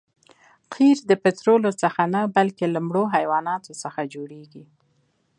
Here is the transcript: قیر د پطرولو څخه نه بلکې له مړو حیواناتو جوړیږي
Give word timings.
قیر 0.73 0.97
د 1.09 1.11
پطرولو 1.23 1.71
څخه 1.81 2.01
نه 2.13 2.21
بلکې 2.37 2.65
له 2.73 2.79
مړو 2.87 3.03
حیواناتو 3.15 3.71
جوړیږي 4.13 4.63